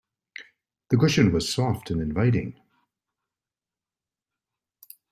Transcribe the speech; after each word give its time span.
The 0.89 0.97
cushion 0.97 1.31
was 1.31 1.53
soft 1.53 1.91
and 1.91 2.01
inviting. 2.01 2.59